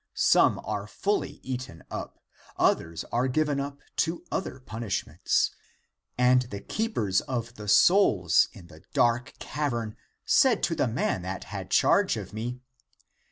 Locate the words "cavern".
9.37-9.95